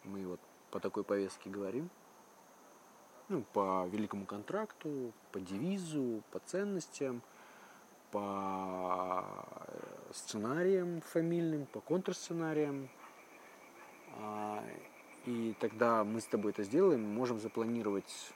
мы 0.03 0.25
вот 0.25 0.39
по 0.71 0.79
такой 0.79 1.03
повестке 1.03 1.49
говорим. 1.49 1.89
Ну, 3.27 3.43
по 3.53 3.87
великому 3.87 4.25
контракту, 4.25 5.13
по 5.31 5.39
девизу, 5.39 6.23
по 6.31 6.39
ценностям, 6.39 7.21
по 8.11 9.23
э, 9.67 10.11
сценариям 10.13 11.01
фамильным, 11.01 11.67
по 11.67 11.79
контрсценариям. 11.79 12.89
И 15.29 15.53
тогда 15.59 16.03
мы 16.03 16.21
с 16.21 16.25
тобой 16.25 16.53
это 16.53 16.63
сделаем, 16.63 17.03
можем 17.03 17.39
запланировать 17.39 18.31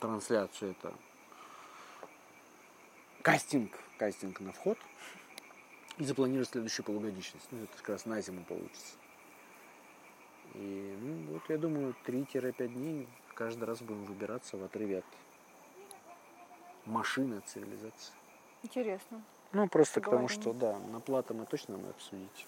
трансляцию 0.00 0.72
это 0.72 0.92
кастинг, 3.22 3.70
кастинг 3.96 4.40
на 4.40 4.50
вход. 4.50 4.76
И 5.98 6.04
запланировать 6.04 6.48
следующую 6.48 6.84
полугодичность. 6.84 7.46
Ну, 7.52 7.62
это 7.62 7.76
как 7.76 7.90
раз 7.90 8.06
на 8.06 8.20
зиму 8.20 8.42
получится. 8.42 8.96
И, 10.54 10.96
ну, 11.00 11.34
вот 11.34 11.42
я 11.48 11.58
думаю, 11.58 11.94
3-5 12.04 12.66
дней 12.66 13.08
каждый 13.34 13.64
раз 13.64 13.80
будем 13.80 14.04
выбираться 14.04 14.56
в 14.56 14.64
отрыве 14.64 14.98
от 14.98 15.04
машины, 16.86 17.36
от 17.36 17.48
цивилизации. 17.48 18.12
Интересно. 18.64 19.22
Ну, 19.52 19.68
просто 19.68 20.00
к 20.00 20.04
тому, 20.06 20.26
Поговорим. 20.26 20.42
что, 20.42 20.52
да, 20.52 20.78
на 20.90 20.98
плату 20.98 21.34
мы 21.34 21.46
точно 21.46 21.76
надо 21.76 21.90
обсудить. 21.90 22.46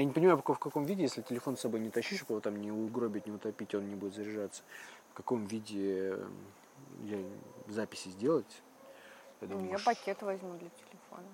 Я 0.00 0.06
не 0.06 0.12
понимаю, 0.14 0.38
в 0.38 0.42
каком- 0.42 0.86
виде, 0.86 1.02
если 1.02 1.20
телефон 1.20 1.58
с 1.58 1.60
собой 1.60 1.78
не 1.80 1.90
тащишь, 1.90 2.24
его 2.26 2.40
там 2.40 2.56
не 2.58 2.72
угробить, 2.72 3.26
не 3.26 3.32
утопить, 3.32 3.74
он 3.74 3.86
не 3.86 3.94
будет 3.96 4.14
заряжаться. 4.14 4.62
В 5.10 5.14
каком 5.14 5.44
виде 5.44 6.14
э, 6.14 6.28
я 7.04 7.18
записи 7.68 8.08
сделать? 8.08 8.62
Я 9.42 9.48
Ну, 9.48 9.54
думаю, 9.56 9.72
я 9.72 9.78
пакет 9.78 10.22
возьму 10.22 10.54
для 10.56 10.70
телефона. 10.70 11.28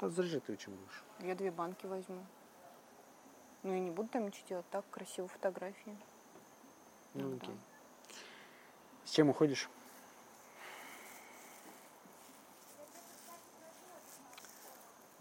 да, 0.00 0.08
заряжать 0.08 0.44
ты 0.44 0.56
чем 0.56 0.72
можешь. 0.80 1.02
Я 1.20 1.34
две 1.34 1.50
банки 1.50 1.84
возьму. 1.84 2.24
Ну, 3.64 3.74
я 3.74 3.80
не 3.80 3.90
буду 3.90 4.08
там 4.08 4.24
ничего 4.24 4.46
делать. 4.48 4.66
Так, 4.70 4.86
красиво 4.90 5.28
фотографии. 5.28 5.94
Ну, 7.12 7.28
Ну, 7.28 7.36
окей. 7.36 7.54
С 9.04 9.10
чем 9.10 9.28
уходишь? 9.28 9.68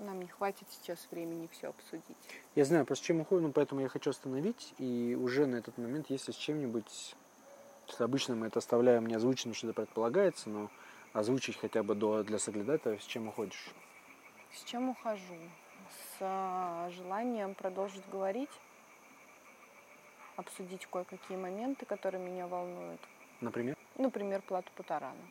Нам 0.07 0.21
не 0.21 0.27
хватит 0.27 0.65
сейчас 0.71 1.05
времени 1.11 1.49
все 1.51 1.67
обсудить. 1.67 2.15
Я 2.55 2.63
знаю, 2.63 2.85
просто 2.85 3.07
чем 3.07 3.19
уходим, 3.19 3.47
ну, 3.47 3.51
поэтому 3.51 3.81
я 3.81 3.89
хочу 3.89 4.11
остановить. 4.11 4.73
И 4.77 5.17
уже 5.19 5.45
на 5.45 5.57
этот 5.57 5.77
момент, 5.77 6.09
если 6.09 6.31
с 6.31 6.35
чем-нибудь... 6.35 7.13
Обычно 7.99 8.35
мы 8.35 8.47
это 8.47 8.59
оставляем 8.59 9.05
неозвученным, 9.05 9.53
что 9.53 9.67
это 9.67 9.81
предполагается, 9.81 10.49
но 10.49 10.71
озвучить 11.11 11.57
хотя 11.57 11.83
бы 11.83 11.93
до, 11.93 12.23
для 12.23 12.39
соглядатая, 12.39 12.99
с 12.99 13.03
чем 13.03 13.27
уходишь. 13.27 13.73
С 14.53 14.63
чем 14.63 14.89
ухожу? 14.89 15.35
С 15.89 16.17
а, 16.21 16.89
желанием 16.91 17.53
продолжить 17.53 18.07
говорить, 18.09 18.49
обсудить 20.37 20.85
кое-какие 20.85 21.37
моменты, 21.37 21.85
которые 21.85 22.23
меня 22.23 22.47
волнуют. 22.47 23.01
Например? 23.41 23.75
Например, 23.97 24.41
плату 24.41 24.71
Путарана. 24.73 25.27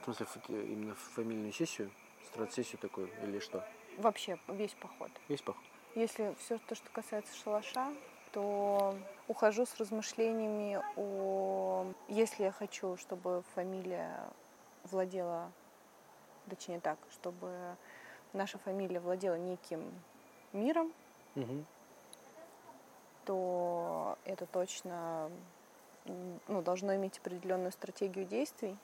В 0.00 0.12
смысле, 0.12 0.26
именно 0.48 0.96
фамильную 0.96 1.52
сессию, 1.52 1.92
страт-сессию 2.24 2.78
такую 2.78 3.08
или 3.22 3.38
что? 3.38 3.64
Вообще, 3.98 4.38
весь 4.48 4.74
поход. 4.74 5.10
Есть 5.28 5.44
поход? 5.44 5.62
Если 5.94 6.34
все 6.40 6.58
то, 6.58 6.74
что 6.74 6.90
касается 6.90 7.34
шалаша, 7.36 7.92
то 8.32 8.96
ухожу 9.28 9.64
с 9.64 9.76
размышлениями 9.76 10.82
о... 10.96 11.86
Если 12.08 12.42
я 12.42 12.50
хочу, 12.52 12.96
чтобы 12.96 13.44
фамилия 13.54 14.28
владела, 14.84 15.52
точнее 16.48 16.80
так, 16.80 16.98
чтобы 17.12 17.76
наша 18.32 18.58
фамилия 18.58 19.00
владела 19.00 19.36
неким 19.36 19.92
миром, 20.52 20.92
Угу. 21.36 21.64
то 23.24 24.18
это 24.24 24.46
точно 24.46 25.30
ну, 26.04 26.62
должно 26.62 26.94
иметь 26.94 27.18
определенную 27.18 27.72
стратегию 27.72 28.24
действий, 28.24 28.76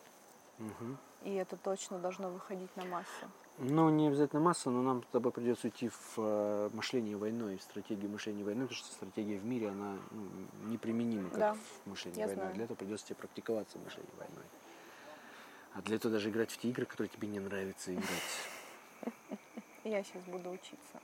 Угу. 0.58 0.96
и 1.22 1.34
это 1.34 1.56
точно 1.56 1.98
должно 1.98 2.28
выходить 2.30 2.74
на 2.76 2.84
массу. 2.84 3.30
Ну, 3.62 3.90
не 3.90 4.08
обязательно 4.08 4.40
масса, 4.40 4.70
но 4.70 4.80
нам 4.80 5.02
с 5.02 5.06
тобой 5.08 5.32
придется 5.32 5.66
уйти 5.66 5.90
в 5.90 6.14
э, 6.16 6.70
мышление 6.72 7.16
войной, 7.18 7.58
в 7.58 7.62
стратегию 7.62 8.10
мышления 8.10 8.42
войны, 8.42 8.62
потому 8.62 8.76
что 8.76 8.90
стратегия 8.90 9.36
в 9.38 9.44
мире, 9.44 9.68
она 9.68 9.98
ну, 10.10 10.26
неприменима, 10.70 11.28
как 11.28 11.38
Да, 11.38 11.54
в 11.84 11.90
мышлении 11.90 12.18
я 12.20 12.26
войны. 12.26 12.40
знаю. 12.40 12.54
Для 12.54 12.64
этого 12.64 12.76
придется 12.78 13.06
тебе 13.08 13.16
практиковаться 13.16 13.78
в 13.78 13.84
мышлении 13.84 14.10
войной. 14.16 14.44
А 15.74 15.82
для 15.82 15.96
этого 15.96 16.14
даже 16.14 16.30
играть 16.30 16.50
в 16.50 16.56
те 16.56 16.70
игры, 16.70 16.86
которые 16.86 17.10
тебе 17.10 17.28
не 17.28 17.38
нравится 17.38 17.92
играть. 17.92 18.08
Я 19.84 20.02
сейчас 20.04 20.22
буду 20.24 20.50
учиться. 20.50 20.98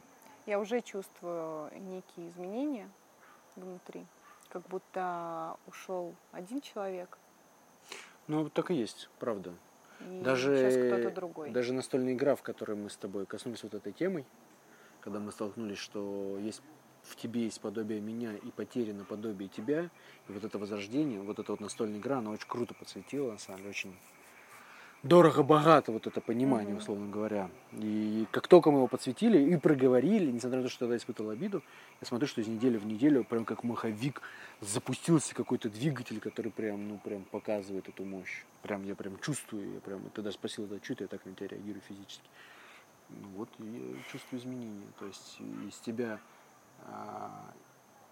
Я 0.46 0.58
уже 0.58 0.80
чувствую 0.80 1.70
некие 1.78 2.28
изменения 2.30 2.88
внутри, 3.54 4.06
как 4.48 4.62
будто 4.68 5.58
ушел 5.66 6.14
один 6.33 6.62
человек, 6.62 7.18
Ну, 8.28 8.48
так 8.48 8.70
и 8.70 8.74
есть, 8.74 9.11
правда. 9.18 9.52
И 10.00 10.20
Даже, 10.22 11.12
другой. 11.14 11.50
даже 11.50 11.72
настольная 11.72 12.14
игра, 12.14 12.35
в 12.37 12.42
которой 12.42 12.76
мы 12.76 12.90
с 12.90 12.96
тобой 12.96 13.26
коснулись 13.26 13.62
вот 13.62 13.74
этой 13.74 13.92
темой, 13.92 14.24
когда 15.00 15.20
мы 15.20 15.32
столкнулись, 15.32 15.78
что 15.78 16.38
есть 16.38 16.62
в 17.02 17.16
тебе 17.16 17.44
есть 17.44 17.61
подобие 17.61 18.00
меня 18.00 18.35
и 18.37 18.50
потеряно 18.50 19.04
подобие 19.04 19.48
тебя, 19.48 19.90
и 20.28 20.32
вот 20.32 20.44
это 20.44 20.59
возрождение, 20.59 21.20
вот 21.20 21.38
эта 21.38 21.52
вот 21.52 21.61
настольная 21.61 21.98
игра, 21.98 22.18
она 22.18 22.30
очень 22.30 22.48
круто 22.48 22.74
подсветила, 22.74 23.32
на 23.32 23.38
самом 23.38 23.59
деле, 23.59 23.70
очень 23.70 23.96
дорого-богато 25.07 25.92
вот 25.92 26.07
это 26.07 26.21
понимание, 26.21 26.75
Мгм. 26.75 26.79
условно 26.79 27.11
говоря. 27.11 27.51
И 27.73 28.27
как 28.31 28.49
только 28.49 28.71
мы 28.71 28.79
его 28.79 28.88
подсветили 28.88 29.38
и 29.38 29.57
проговорили, 29.57 30.31
несмотря 30.31 30.59
на 30.59 30.64
то, 30.64 30.69
что 30.71 30.81
тогда 30.81 30.97
испытывал 30.97 31.31
обиду, 31.31 31.62
я 32.01 32.07
смотрю, 32.07 32.29
что 32.29 32.40
из 32.40 32.49
недели 32.49 32.77
в 32.77 32.87
неделю 32.87 33.25
прям 33.25 33.45
как 33.45 33.64
маховик 33.64 34.23
запустился 34.61 35.35
какой-то 35.35 35.69
двигатель, 35.71 36.21
который 36.21 36.53
прям, 36.53 36.88
ну, 36.88 36.99
прям 36.99 37.25
показывает 37.25 37.88
эту 37.88 38.05
мощь. 38.05 38.45
Прям 38.62 38.85
я 38.85 38.95
прям 38.95 39.19
чувствую, 39.21 39.75
я 39.75 39.81
прям, 39.81 40.01
ты 40.11 40.23
даже 40.23 40.35
спросил, 40.35 40.64
это 40.66 40.81
чуть 40.81 41.01
я 41.01 41.07
так 41.07 41.25
на 41.25 41.35
тебя 41.35 41.49
реагирую 41.49 41.83
физически. 41.88 42.29
Ну 43.09 43.29
вот, 43.37 43.49
я 43.59 44.03
чувствую 44.11 44.40
изменения. 44.40 44.87
То 44.99 45.07
есть 45.07 45.38
из 45.69 45.77
тебя 45.79 46.19
а, 46.85 47.31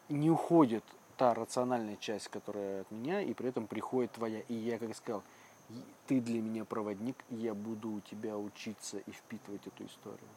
не 0.08 0.30
уходит 0.30 0.84
та 1.16 1.34
рациональная 1.34 1.96
часть, 1.96 2.28
которая 2.28 2.82
от 2.82 2.90
меня, 2.90 3.20
и 3.20 3.34
при 3.34 3.48
этом 3.48 3.66
приходит 3.66 4.12
твоя. 4.12 4.40
И 4.48 4.54
я, 4.54 4.78
как 4.78 4.94
сказал, 4.96 5.22
и 5.22 5.24
ты 6.06 6.20
для 6.20 6.40
меня 6.40 6.64
проводник, 6.64 7.16
и 7.30 7.36
я 7.36 7.54
буду 7.54 7.90
у 7.90 8.00
тебя 8.00 8.36
учиться 8.36 8.98
и 8.98 9.10
впитывать 9.10 9.66
эту 9.66 9.86
историю. 9.86 10.28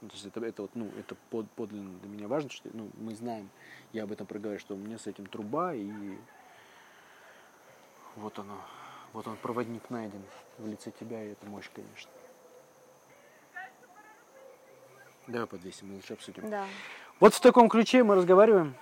Ну, 0.00 0.08
то 0.08 0.14
есть 0.14 0.26
это, 0.26 0.44
это 0.44 0.62
вот, 0.62 0.72
ну, 0.74 0.90
это 0.98 1.14
под, 1.30 1.48
подлинно 1.52 1.96
для 2.00 2.10
меня 2.10 2.28
важно, 2.28 2.50
что 2.50 2.68
ну, 2.72 2.90
мы 2.98 3.14
знаем, 3.14 3.48
я 3.92 4.02
об 4.02 4.12
этом 4.12 4.26
проговорю, 4.26 4.58
что 4.58 4.74
у 4.74 4.78
меня 4.78 4.98
с 4.98 5.06
этим 5.06 5.26
труба, 5.26 5.74
и 5.74 6.16
вот 8.16 8.38
оно, 8.38 8.60
вот 9.12 9.28
он 9.28 9.36
проводник 9.36 9.90
найден 9.90 10.22
в 10.58 10.66
лице 10.66 10.92
тебя, 10.98 11.22
и 11.22 11.28
это 11.28 11.46
мощь, 11.46 11.70
конечно. 11.72 12.10
Давай 15.28 15.46
подвесим, 15.46 15.88
мы 15.88 15.94
лучше 15.94 16.14
обсудим. 16.14 16.50
Да. 16.50 16.66
Вот 17.20 17.34
в 17.34 17.40
таком 17.40 17.68
ключе 17.68 18.02
мы 18.02 18.16
разговариваем, 18.16 18.74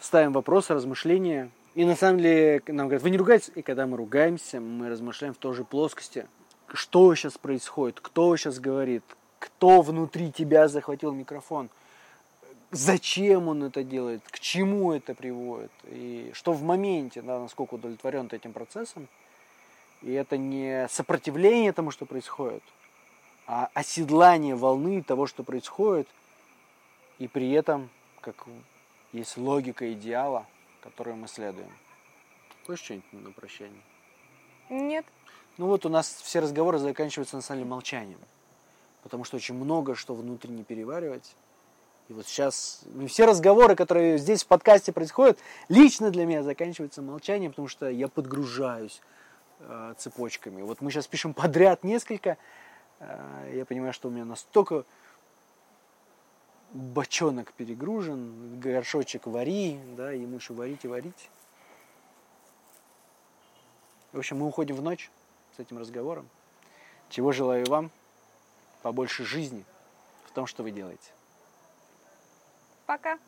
ставим 0.00 0.32
вопросы, 0.32 0.74
размышления. 0.74 1.50
И 1.76 1.84
на 1.84 1.94
самом 1.94 2.20
деле 2.20 2.62
нам 2.68 2.86
говорят, 2.86 3.02
вы 3.02 3.10
не 3.10 3.18
ругаетесь? 3.18 3.50
И 3.54 3.60
когда 3.60 3.86
мы 3.86 3.98
ругаемся, 3.98 4.60
мы 4.60 4.88
размышляем 4.88 5.34
в 5.34 5.36
той 5.36 5.54
же 5.54 5.62
плоскости. 5.62 6.26
Что 6.72 7.14
сейчас 7.14 7.36
происходит? 7.36 8.00
Кто 8.00 8.34
сейчас 8.38 8.58
говорит? 8.58 9.04
Кто 9.38 9.82
внутри 9.82 10.32
тебя 10.32 10.68
захватил 10.68 11.12
микрофон? 11.12 11.68
Зачем 12.70 13.48
он 13.48 13.62
это 13.62 13.84
делает? 13.84 14.22
К 14.30 14.38
чему 14.38 14.92
это 14.92 15.14
приводит? 15.14 15.70
И 15.84 16.30
что 16.32 16.54
в 16.54 16.62
моменте, 16.62 17.20
да, 17.20 17.38
насколько 17.40 17.74
удовлетворен 17.74 18.30
ты 18.30 18.36
этим 18.36 18.54
процессом? 18.54 19.06
И 20.00 20.12
это 20.12 20.38
не 20.38 20.88
сопротивление 20.88 21.74
тому, 21.74 21.90
что 21.90 22.06
происходит, 22.06 22.62
а 23.46 23.68
оседлание 23.74 24.54
волны 24.54 25.02
того, 25.02 25.26
что 25.26 25.42
происходит, 25.42 26.08
и 27.18 27.28
при 27.28 27.50
этом, 27.52 27.90
как 28.22 28.46
есть 29.12 29.36
логика 29.36 29.92
идеала, 29.92 30.46
которую 30.86 31.16
мы 31.16 31.26
следуем. 31.26 31.70
Хочешь 32.64 32.84
что-нибудь 32.84 33.12
на 33.12 33.32
прощание? 33.32 33.82
Нет, 34.70 35.04
Ну 35.58 35.66
вот 35.66 35.84
у 35.84 35.88
нас 35.88 36.20
все 36.22 36.40
разговоры 36.40 36.78
заканчиваются 36.78 37.36
на 37.36 37.42
самом 37.42 37.60
деле 37.60 37.70
молчанием. 37.70 38.18
Потому 39.02 39.24
что 39.24 39.36
очень 39.36 39.54
много 39.54 39.94
что 39.94 40.14
внутри 40.14 40.50
не 40.50 40.64
переваривать. 40.64 41.34
И 42.08 42.12
вот 42.12 42.26
сейчас 42.26 42.82
все 43.08 43.24
разговоры, 43.24 43.74
которые 43.74 44.18
здесь 44.18 44.44
в 44.44 44.46
подкасте 44.46 44.92
происходят, 44.92 45.38
лично 45.68 46.10
для 46.10 46.24
меня 46.24 46.44
заканчиваются 46.44 47.02
молчанием, 47.02 47.50
потому 47.50 47.66
что 47.66 47.90
я 47.90 48.06
подгружаюсь 48.06 49.00
э, 49.60 49.94
цепочками. 49.98 50.62
Вот 50.62 50.80
мы 50.80 50.92
сейчас 50.92 51.08
пишем 51.08 51.34
подряд 51.34 51.82
несколько. 51.82 52.36
э, 53.00 53.52
я 53.56 53.64
понимаю, 53.64 53.92
что 53.92 54.08
у 54.08 54.12
меня 54.12 54.24
настолько 54.24 54.84
бочонок 56.72 57.52
перегружен, 57.52 58.60
горшочек 58.60 59.26
вари, 59.26 59.80
да, 59.96 60.10
ему 60.12 60.36
еще 60.36 60.54
варить 60.54 60.84
и 60.84 60.88
варить. 60.88 61.30
В 64.12 64.18
общем, 64.18 64.38
мы 64.38 64.46
уходим 64.46 64.76
в 64.76 64.82
ночь 64.82 65.10
с 65.56 65.60
этим 65.60 65.78
разговором. 65.78 66.28
Чего 67.08 67.32
желаю 67.32 67.66
вам? 67.66 67.90
Побольше 68.82 69.24
жизни 69.24 69.64
в 70.26 70.32
том, 70.32 70.46
что 70.46 70.62
вы 70.62 70.70
делаете. 70.70 71.10
пока. 72.86 73.18